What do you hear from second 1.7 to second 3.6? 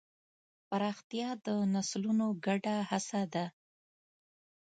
نسلونو ګډه هڅه ده.